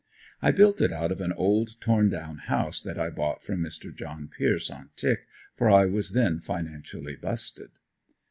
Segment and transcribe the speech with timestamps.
[0.41, 3.95] I built it out of an old torn down house that I bought from Mr.
[3.95, 7.69] John Pierce on "tick" for I was then financially "busted."